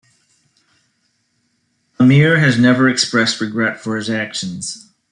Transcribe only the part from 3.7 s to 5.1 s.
for his actions.